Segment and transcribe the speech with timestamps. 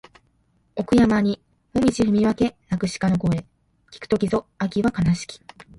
[0.75, 1.39] 奥山に
[1.75, 3.45] もみぢ踏み分け鳴く鹿の声
[3.91, 5.39] 聞く時ぞ秋は悲しき